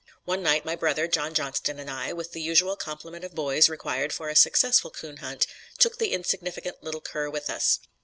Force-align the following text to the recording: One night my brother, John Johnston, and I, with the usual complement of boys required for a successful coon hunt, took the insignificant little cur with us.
One 0.25 0.41
night 0.41 0.65
my 0.65 0.75
brother, 0.75 1.07
John 1.07 1.35
Johnston, 1.35 1.79
and 1.79 1.87
I, 1.87 2.11
with 2.11 2.31
the 2.31 2.41
usual 2.41 2.75
complement 2.75 3.23
of 3.23 3.35
boys 3.35 3.69
required 3.69 4.11
for 4.11 4.29
a 4.29 4.35
successful 4.35 4.89
coon 4.89 5.17
hunt, 5.17 5.45
took 5.77 5.99
the 5.99 6.11
insignificant 6.13 6.81
little 6.83 7.01
cur 7.01 7.29
with 7.29 7.51
us. 7.51 7.79